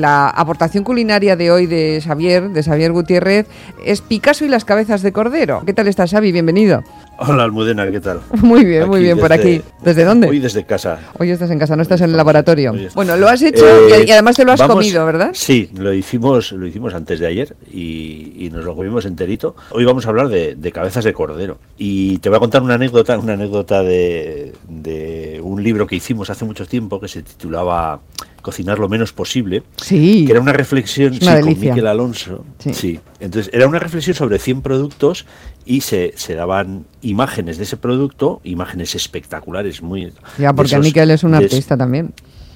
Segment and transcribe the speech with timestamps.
[0.00, 3.46] la aportación culinaria de hoy de Xavier, de Xavier Gutiérrez,
[3.84, 5.62] es Picasso y las cabezas de cordero.
[5.66, 6.32] ¿Qué tal estás, Xavi?
[6.32, 6.82] Bienvenido.
[7.18, 8.20] Hola, Almudena, ¿qué tal?
[8.42, 9.60] Muy bien, muy bien, por aquí.
[9.84, 10.26] ¿Desde dónde?
[10.28, 10.98] Hoy desde casa.
[11.18, 12.72] Hoy estás en casa, no estás en el laboratorio.
[12.94, 15.30] Bueno, lo has hecho y, Eh, además te lo has vamos- comido, ¿verdad?
[15.34, 19.54] Sí, lo hicimos, lo hicimos antes de ayer y, y nos lo comimos enterito.
[19.70, 21.58] Hoy vamos a hablar de, de cabezas de cordero.
[21.76, 26.30] Y te voy a contar una anécdota, una anécdota de, de un libro que hicimos
[26.30, 28.00] hace mucho tiempo que se titulaba
[28.40, 29.62] Cocinar lo menos posible.
[29.76, 30.24] Sí.
[30.26, 31.68] que era una reflexión una sí, con.
[31.68, 32.44] Miquel Alonso.
[32.58, 32.74] Sí.
[32.74, 33.00] Sí.
[33.20, 35.26] Entonces, era una reflexión sobre 100 productos
[35.66, 40.12] y se, se daban imágenes de ese producto, imágenes espectaculares, muy.
[40.38, 42.12] Ya, porque esos- Miquel es un artista también.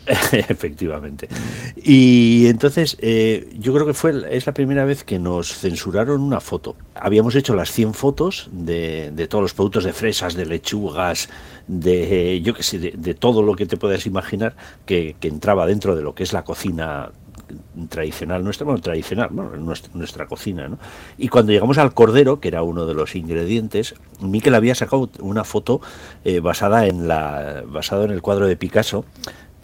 [0.33, 1.29] Efectivamente.
[1.77, 6.41] Y entonces eh, yo creo que fue es la primera vez que nos censuraron una
[6.41, 6.77] foto.
[6.95, 11.29] Habíamos hecho las 100 fotos de, de todos los productos de fresas, de lechugas,
[11.67, 14.55] de yo qué sé, de, todo lo que te puedas imaginar
[14.87, 17.11] que, entraba dentro de lo que es la cocina
[17.89, 20.79] tradicional nuestra, bueno, tradicional, bueno, nuestra, nuestra cocina, ¿no?
[21.19, 25.45] Y cuando llegamos al cordero, que era uno de los ingredientes, Miquel había sacado una
[25.45, 25.81] foto
[26.25, 29.05] eh, basada en la basado en el cuadro de Picasso,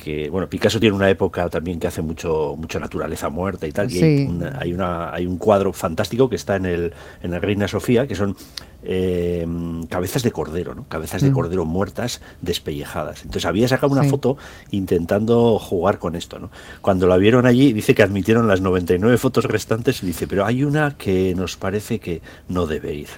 [0.02, 3.90] que bueno, Picasso tiene una época también que hace mucho mucho naturaleza muerta y tal,
[3.92, 4.26] y hay, Sí.
[4.30, 6.92] una- hay una hay un cuadro fantástico que está en el
[7.22, 8.34] en la Reina Sofía, que son
[8.82, 9.46] eh,
[9.90, 10.86] cabezas de cordero, ¿no?
[10.88, 11.34] Cabezas de Mm.
[11.34, 13.18] cordero muertas, despellejadas.
[13.24, 14.08] Entonces había sacado una Sí.
[14.08, 14.38] foto
[14.70, 16.50] intentando jugar con esto, ¿no?
[16.80, 20.64] Cuando la vieron allí, dice que admitieron las 99 fotos restantes y dice, pero hay
[20.64, 23.08] una que nos parece que no debe ir.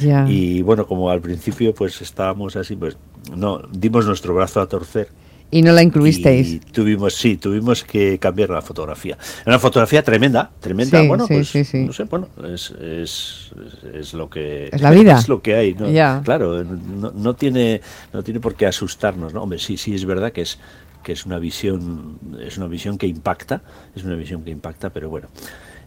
[0.00, 0.24] Ya.
[0.28, 2.96] Y bueno, como al principio pues estábamos así, pues
[3.36, 5.08] no, dimos nuestro brazo a torcer.
[5.52, 6.48] Y no la incluisteis.
[6.54, 9.16] Y tuvimos, sí, tuvimos que cambiar la fotografía.
[9.42, 11.00] Era una fotografía tremenda, tremenda.
[11.00, 11.84] Sí, bueno, sí, pues sí, sí.
[11.84, 13.52] no sé, bueno, es, es,
[13.84, 15.18] es- es lo que Es la vida.
[15.18, 15.90] es lo que hay, ¿no?
[15.90, 16.22] Ya.
[16.24, 17.80] Claro, no, no tiene,
[18.12, 19.42] no tiene por qué asustarnos, ¿no?
[19.42, 20.58] Hombre, sí, sí es verdad que es
[21.04, 23.60] que es una visión, es una visión que impacta,
[23.94, 25.28] es una visión que impacta, pero bueno.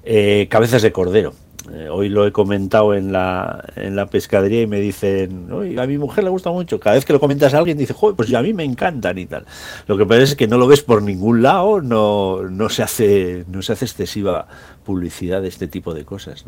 [0.03, 1.33] Eh, cabezas de cordero.
[1.73, 5.87] Eh, hoy lo he comentado en la, en la pescadería y me dicen, "Uy, a
[5.87, 6.79] mi mujer le gusta mucho.
[6.79, 9.25] Cada vez que lo comentas a alguien dice, joder, pues a mí me encantan y
[9.25, 9.45] tal.
[9.87, 13.45] Lo que pasa es que no lo ves por ningún lado, no, no, se, hace,
[13.47, 14.47] no se hace excesiva
[14.83, 16.45] publicidad de este tipo de cosas.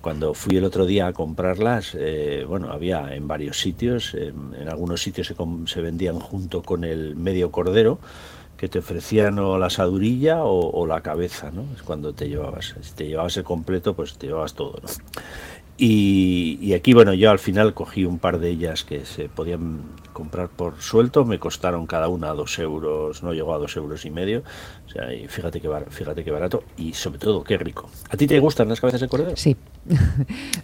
[0.00, 4.68] Cuando fui el otro día a comprarlas, eh, bueno, había en varios sitios, en, en
[4.68, 5.34] algunos sitios se,
[5.66, 7.98] se vendían junto con el medio cordero,
[8.58, 11.64] que te ofrecían o la asadurilla o, la cabeza, ¿no?
[11.74, 12.74] Es cuando te llevabas.
[12.82, 14.88] Si te llevabas el completo, pues te llevabas todo, ¿no?
[15.80, 19.82] Y aquí, bueno, yo al final cogí un par de ellas que se podían
[20.18, 24.10] comprar por suelto, me costaron cada una dos euros, no llegó a dos euros y
[24.10, 24.42] medio,
[24.86, 27.88] o sea, y fíjate que, bar- fíjate qué barato y sobre todo qué rico.
[28.10, 29.36] ¿A ti te gustan las cabezas de cordero?
[29.36, 29.56] Sí.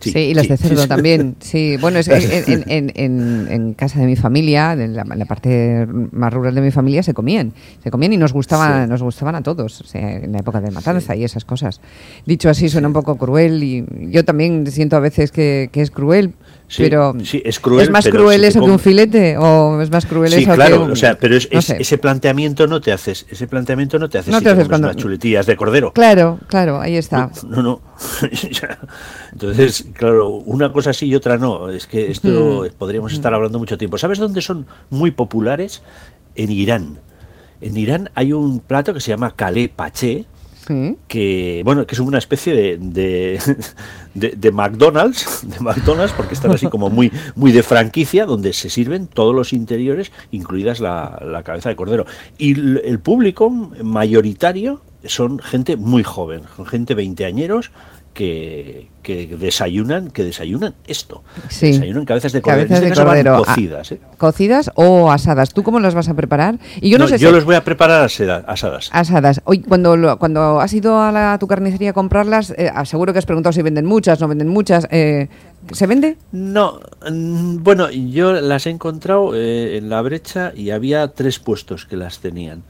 [0.01, 0.89] Sí, Sí, y las sí, de cerdo sí.
[0.89, 1.37] también.
[1.39, 5.87] Sí, bueno, es, en, en- en- en- casa de mi familia, en la, la parte
[6.11, 7.53] más rural de mi familia, se comían.
[7.83, 10.71] Se comían y nos gustaban, nos gustaban a todos, o sea, en la época de
[10.73, 11.81] matanza y esas cosas.
[12.27, 15.91] Dicho así, suena un poco cruel y yo también siento a veces que, que es
[15.91, 16.35] cruel,
[16.67, 19.91] Sí, pero sí, es cruel, más pero cruel si eso que un filete o es
[19.91, 21.77] más cruel Sí, eso claro, que un- o sea, pero es, no es- sé.
[21.79, 24.89] ese planteamiento no te haces, ese planteamiento no te haces No si te haces cuando-
[24.89, 25.93] unas chuletillas de cordero.
[25.93, 27.31] Claro, claro, ahí está.
[27.47, 27.81] No, no.
[29.33, 31.69] Entonces, claro, una cosa sí y otra no.
[31.71, 33.99] Es que esto podríamos estar hablando mucho tiempo.
[33.99, 35.83] ¿Sabes dónde son muy populares?
[36.35, 36.99] En Irán.
[37.61, 40.25] En Irán hay un plato que se llama kalé paché,
[41.09, 42.79] Que bueno que es una especie de,
[44.15, 49.07] de, McDonald's de McDonald's porque están así como muy muy de franquicia donde se sirven
[49.07, 52.07] todos los interiores incluidas la, la cabeza de cordero.
[52.39, 57.71] Y l- el público mayoritario son gente muy joven son gente veinteañeros
[58.15, 61.67] que, que desayunan que desayunan esto Sí.
[61.73, 63.35] desayunan cabezas de cordero Cabezas de cordero.
[63.35, 64.01] Ah, cocidas ¿eh?
[64.17, 65.53] ¿Cocidas o asadas?
[65.53, 66.59] ¿Tú cómo las vas a preparar?
[66.81, 67.35] Y yo no, No, sé yo si...
[67.35, 69.43] los voy a preparar asadas Asadas.
[69.45, 73.19] Hoy, cuando, cuando has ido a, la, a tu carnicería a comprarlas, eh, seguro que
[73.19, 74.87] has preguntado si venden muchas, no venden muchas.
[74.91, 75.29] eh,
[75.73, 76.17] ¿Se vende?
[76.31, 76.79] No,
[77.11, 81.97] mm, bueno, yo las he encontrado eh, en la brecha y había tres puestos que
[81.97, 82.63] las tenían.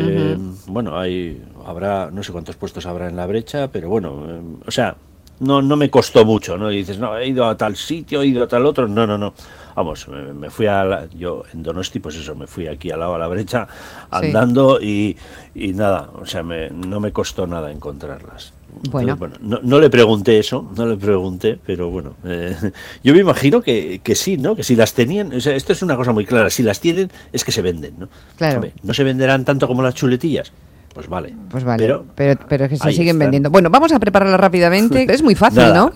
[0.00, 0.36] Eh,
[0.66, 4.70] Bueno, hay, habrá, no sé cuántos puestos habrá en la brecha, pero bueno, eh, o
[4.70, 4.96] sea,
[5.40, 6.70] no, no me costó mucho, ¿no?
[6.70, 9.16] Y dices, no, he ido a tal sitio, he ido a tal otro, no, no,
[9.18, 9.34] no.
[9.76, 13.00] Vamos, me, me fui a la- yo en Donosti, pues eso, me fui aquí al
[13.00, 13.68] lado a la brecha
[14.10, 15.16] andando y,
[15.54, 18.52] y nada, o sea, me- no me costó nada encontrarlas.
[18.90, 19.14] Bueno.
[19.14, 22.54] Entonces, no, no le pregunté eso, no le pregunté, pero bueno, eh,
[23.04, 24.54] yo me imagino que, que sí, ¿no?
[24.54, 27.10] Que si las tenían, o sea, esto es una cosa muy clara, si las tienen
[27.32, 28.08] es que se venden, ¿no?
[28.36, 28.62] Claro.
[28.82, 30.52] No se venderán tanto como las chuletillas,
[30.94, 31.34] pues vale.
[31.50, 33.18] Pues vale, Pero, pero, pero, es que se siguen están.
[33.18, 33.50] vendiendo.
[33.50, 35.06] Bueno, vamos a prepararla rápidamente.
[35.12, 35.92] Es muy fácil, Nada, ¿no?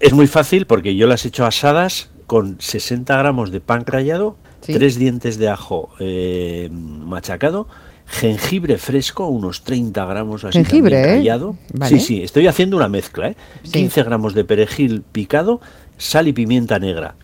[0.00, 4.36] Es muy fácil porque yo las he hecho asadas con 60 gramos de pan rallado,
[4.60, 4.74] Sí.
[4.74, 7.68] tres dientes de ajo eh, machacado,
[8.08, 11.22] jengibre fresco, unos 30 gramos así Jengibre, también ¿eh?
[11.74, 11.98] Vale.
[11.98, 13.36] Sí, sí, estoy haciendo una mezcla, ¿eh?
[13.62, 13.72] Sí.
[13.72, 15.60] 15 gramos de perejil picado,
[15.98, 17.14] sal y pimienta negra.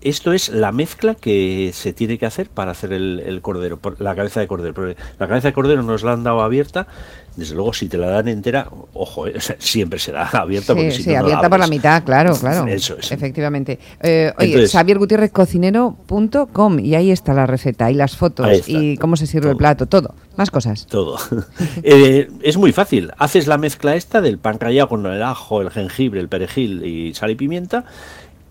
[0.00, 4.00] Esto es la mezcla que se tiene que hacer para hacer el, el cordero, por-
[4.00, 4.74] la cabeza de cordero.
[4.74, 6.86] Porque la cabeza de cordero nos la han dado abierta.
[7.36, 9.34] Desde luego, si te la dan entera, ojo, ¿eh?
[9.36, 10.74] O sea, siempre será abierta.
[10.74, 12.66] porque Sí, si sí, no, no la abierta por la mitad, claro, claro.
[12.66, 13.12] Eso es.
[13.12, 13.78] Efectivamente.
[14.02, 18.96] Eh, oye, Entonces- Xavier Gutiérrez cocinero.com y ahí está la receta y las fotos y
[18.98, 20.14] cómo se sirve el plato, todo.
[20.36, 20.86] Más cosas.
[20.86, 21.18] Todo.
[21.82, 23.12] Eh, es muy fácil.
[23.18, 27.14] Haces la mezcla esta del pan rallado con el ajo, el jengibre, el perejil y
[27.14, 27.84] sal y pimienta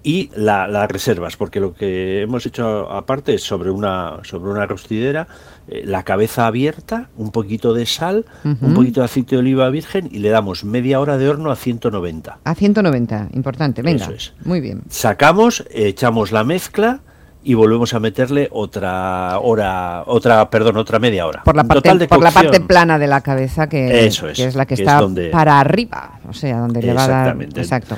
[0.08, 4.66] y la, la reservas, porque lo que hemos hecho aparte es sobre una, sobre una
[4.66, 5.28] rostidera,
[5.68, 10.08] eh, la cabeza abierta, un poquito de sal, un poquito de aceite de oliva virgen
[10.10, 12.38] y le damos media hora de horno a 190.
[12.42, 13.82] A 190, importante.
[13.82, 14.34] Venga, Eso es.
[14.46, 14.84] muy bien.
[14.90, 17.02] Sacamos, echamos la mezcla
[17.44, 21.44] y volvemos a meterle otra hora, otra, perdón, otra media hora.
[21.44, 24.38] Por la parte, total de por la parte plana de la cabeza, que, Eso es,
[24.38, 27.04] que es la que, que es está donde- para arriba, o sea, donde le va
[27.04, 27.42] a dar.
[27.42, 27.98] Exacto.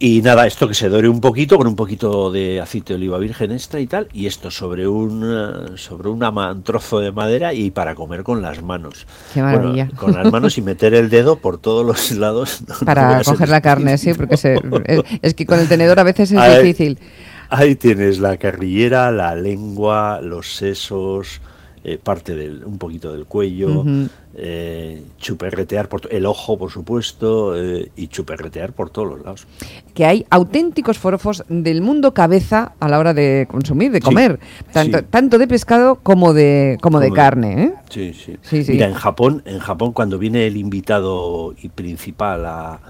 [0.00, 3.18] Y nada, esto que se dore un poquito con un poquito de aceite de oliva
[3.18, 7.52] virgen extra y tal, y esto sobre un eh, sobre una un trozo de madera
[7.52, 9.06] y para comer con las manos.
[9.34, 9.88] Qué Bueno, maravilla.
[9.96, 12.60] con las manos y meter el dedo por todos los lados.
[12.68, 14.54] no- no Para ser coger la carne, sí, porque se-
[14.84, 16.98] es, es que con el tenedor a veces es difícil.
[17.50, 21.40] Ahí tienes la carrillera, la lengua, los sesos,
[21.84, 23.84] eh, parte del, un poquito del cuello,
[24.34, 29.46] eh, chuperretear por el ojo, por supuesto, eh, y chuperretear por todos los lados.
[29.94, 34.38] que hay auténticos forofos del mundo cabeza a la hora de consumir, de Sí, comer,
[34.72, 35.04] tanto, sí.
[35.10, 37.72] tanto de pescado como de como de Como de- carne.
[37.90, 38.36] Sí, sí.
[38.42, 38.72] Sí, sí.
[38.72, 42.80] Mira, en Japón, en Japón cuando viene el invitado y principal a,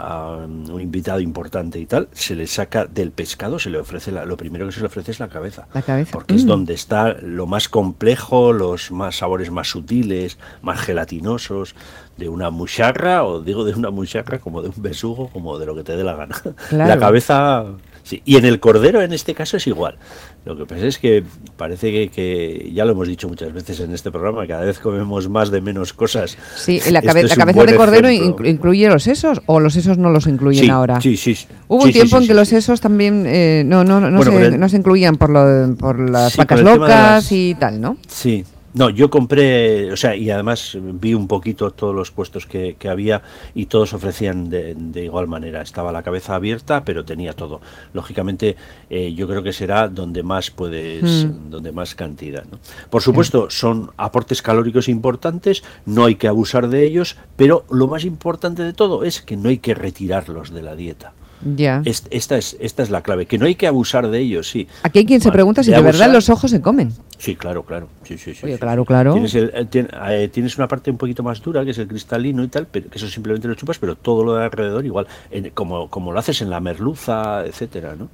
[0.00, 4.24] a un invitado importante y tal, se le saca del pescado, se le ofrece la-
[4.24, 5.66] lo primero que se le ofrece es la cabeza.
[5.74, 6.10] La cabeza.
[6.12, 6.48] Porque es Mm.
[6.48, 11.74] donde está lo más complejo, los más sabores más sutiles, más gelatinosos,
[12.16, 15.74] de una musharra, o digo de una musharra como de un besugo, como de lo
[15.74, 16.34] que te dé la gana.
[16.68, 16.88] Claro.
[16.88, 17.64] La cabeza
[18.02, 19.96] Sí, y en el cordero en este caso es igual.
[20.44, 21.22] Lo que pasa es que
[21.56, 25.28] parece que, que ya lo hemos dicho muchas veces en este programa, cada vez comemos
[25.28, 26.36] más de menos cosas.
[26.56, 28.44] Sí, la, Este cabe- la cabeza de cordero ejemplo.
[28.46, 31.00] inclu- incluye los sesos o los sesos no los incluyen Sí, ahora.
[31.00, 31.36] sí, sí.
[31.68, 34.46] Hubo Sí, un tiempo en que los sesos también eh, no, no, no, Bueno, se,
[34.46, 37.96] el- no se incluían por, lo, por las vacas locas las- y tal, ¿no?
[38.08, 38.44] Sí.
[38.72, 42.88] No, yo compré, o sea, y además vi un poquito todos los puestos que, que
[42.88, 43.22] había
[43.54, 45.60] y todos ofrecían de, de igual manera.
[45.60, 47.60] Estaba la cabeza abierta, pero tenía todo.
[47.94, 48.56] Lógicamente,
[48.88, 51.50] eh, yo creo que será donde más puedes, Mm.
[51.50, 52.44] donde más cantidad.
[52.50, 52.58] ¿no?
[52.90, 58.04] Por supuesto, son aportes calóricos importantes, no hay que abusar de ellos, pero lo más
[58.04, 61.12] importante de todo es que no hay que retirarlos de la dieta.
[61.56, 61.82] Ya.
[61.86, 64.68] Es- esta, es, esta es la clave, que no hay que abusar de ellos, sí.
[64.82, 66.92] Aquí hay quien se pregunta si de de verdad los ojos se comen.
[67.20, 67.86] Sí, claro, claro.
[68.02, 69.12] Sí, sí, sí, Oye, claro, claro.
[69.12, 71.86] Tienes, el- eh, tien- eh, tienes una parte un poquito más dura, que es el
[71.86, 75.06] cristalino y tal, pero que eso simplemente lo chupas, pero todo lo de alrededor igual,
[75.30, 78.08] en- como, como lo haces en la merluza, etcétera, ¿no?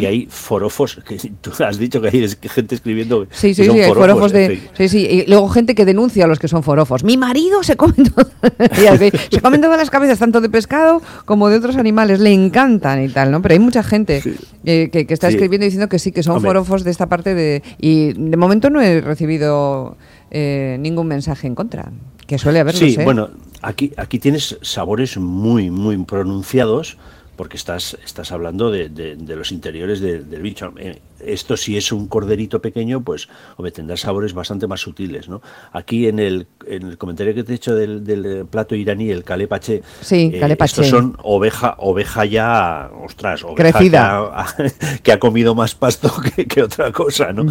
[0.00, 3.54] Y hay forofos, que tú has dicho que hay es- que gente escribiendo Sí, que
[3.54, 4.44] sí, son sí, forofos de...
[4.46, 4.68] en fin.
[4.76, 7.04] Sí, sí, y luego gente que denuncia a los que son forofos.
[7.04, 8.28] Mi marido se come, todo-
[9.30, 13.08] se comen todas las cabezas, tanto de pescado como de otros animales, le encantan y
[13.08, 13.40] tal, ¿no?
[13.40, 14.22] Pero hay mucha gente
[14.64, 16.48] eh, que, que está escribiendo diciendo que sí, que son Hombre.
[16.50, 17.62] forofos de esta parte de...
[17.78, 19.96] Y de momento no he recibido
[20.30, 21.90] eh, ningún mensaje en contra,
[22.26, 23.04] que suele haberlos, Sí, ¿eh?
[23.04, 23.28] bueno,
[23.62, 26.96] aquí, aquí tienes sabores muy, muy pronunciados
[27.36, 30.72] porque estás, estás hablando de, de- de los interiores de- del bicho.
[30.78, 35.28] Eh, Esto si es un corderito pequeño, pues hombre, tendrá sabores bastante más sutiles.
[35.28, 35.42] ¿no?
[35.72, 39.10] Aquí en el, en el comentario que te he hecho del, del, eh, plato iraní,
[39.10, 40.82] el kalepache, Sí, kalepache.
[40.82, 44.54] estos son oveja, oveja ya, ostras, oveja Crecida.
[44.56, 47.32] Que, ha, que ha comido más pasto que, que otra cosa.
[47.32, 47.46] ¿no?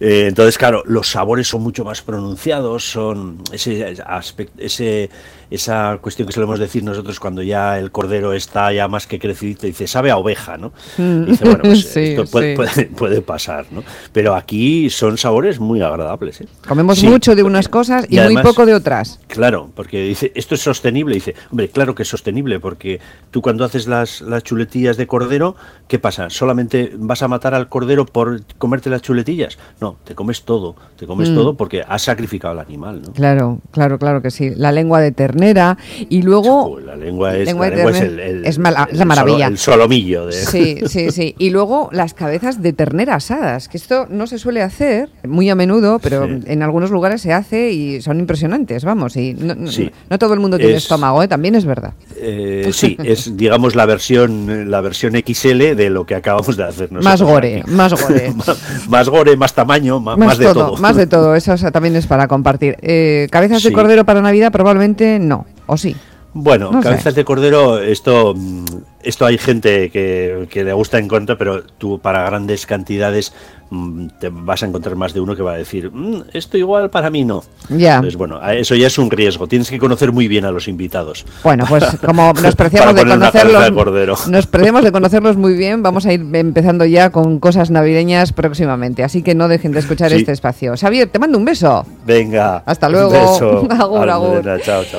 [0.00, 5.10] Eh, entonces, claro, los sabores son mucho más pronunciados, son ese aspecto, ese,
[5.50, 9.66] esa cuestión que solemos decir nosotros cuando ya el cordero está ya más que crecidito,
[9.66, 10.72] dice, sabe a oveja, ¿no?
[10.96, 11.24] Mm.
[11.24, 12.56] Dice, bueno, pues Sí, esto puede, sí.
[12.56, 13.82] puede, puede pasar, ¿no?
[14.12, 16.40] Pero aquí son sabores muy agradables.
[16.40, 16.46] ¿eh?
[16.66, 19.18] Comemos Sí, mucho de unas cosas y, y muy poco de otras.
[19.26, 21.14] Claro, porque dice, esto es sostenible.
[21.14, 23.00] Dice, hombre, claro que es sostenible, porque
[23.30, 25.56] tú cuando haces las, las chuletillas de cordero,
[25.88, 26.30] ¿qué pasa?
[26.30, 29.58] ¿Solamente vas a matar al cordero por comerte las chuletillas?
[29.80, 31.34] No, te comes todo, te comes Mm.
[31.34, 33.12] todo porque has sacrificado al animal, ¿no?
[33.12, 34.50] Claro, claro, claro que sí.
[34.54, 36.78] La lengua de ternera y luego...
[36.80, 39.46] La lengua es, lengua la lengua es el, el- es mala- la maravilla.
[39.46, 40.32] el solomillo de...
[40.32, 41.34] Sí, sí, sí.
[41.38, 45.48] Y luego las cabezas de ternera ternera asadas, que esto no se suele hacer muy
[45.48, 46.40] a menudo, pero Sí.
[46.46, 49.90] en algunos lugares se hace y son impresionantes, vamos, y no, Sí.
[50.10, 51.28] no todo el mundo tiene Es- estómago, ¿eh?
[51.28, 51.94] también es verdad.
[52.16, 56.92] Eh, sí, es digamos la versión la versión XL de lo que acabamos de hacer
[56.92, 57.04] nosotros.
[57.04, 58.32] Más gore, más gore.
[58.36, 60.76] más, más gore, más tamaño, ma- más, Más, de todo, todo.
[60.76, 62.76] más de todo, eso también es para compartir.
[62.82, 63.74] Eh, cabezas de Sí.
[63.74, 65.96] cordero para Navidad probablemente no, o sí.
[66.34, 66.88] Bueno, No sé.
[66.90, 68.64] cabezas de cordero, esto, mm,
[69.02, 73.32] esto hay gente que, que le gusta en contra, pero tú para grandes cantidades
[73.70, 76.90] mm, te vas a encontrar más de uno que va a decir, "Mm, esto igual
[76.90, 77.42] para mí no.
[77.68, 77.96] Ya.
[77.96, 79.46] Entonces, bueno, eso ya es un riesgo.
[79.46, 81.24] Tienes que conocer muy bien a los invitados.
[81.44, 86.12] Bueno, pues como nos preciamos de conocerlos, nos preciamos de conocerlos muy bien, vamos a
[86.12, 90.16] ir empezando ya con cosas navideñas próximamente, así que no dejen de escuchar Sí.
[90.16, 90.74] este espacio.
[90.76, 91.86] Xavier, te mando un beso.
[92.04, 92.62] Venga.
[92.66, 93.10] Hasta un luego.
[93.10, 93.68] beso.
[93.80, 94.42] Agur, agur.
[94.62, 94.98] Chao, chao.